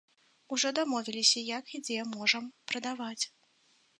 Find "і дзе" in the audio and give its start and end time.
1.79-1.99